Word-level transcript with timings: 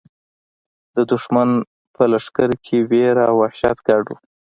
د 0.95 0.97
دښمن 1.11 1.49
په 1.95 2.03
لښکر 2.11 2.49
کې 2.65 2.77
وېره 2.89 3.23
او 3.29 3.35
وحشت 3.41 3.77
ګډ 3.87 4.05
شو. 4.13 4.17